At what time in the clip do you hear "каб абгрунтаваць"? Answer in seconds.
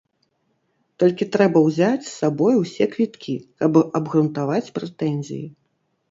3.59-4.71